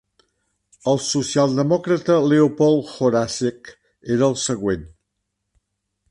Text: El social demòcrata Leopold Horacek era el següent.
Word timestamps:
El 0.91 0.99
social 1.07 1.51
demòcrata 1.59 2.15
Leopold 2.31 2.89
Horacek 2.93 3.69
era 4.17 4.25
el 4.31 4.35
següent. 4.45 4.89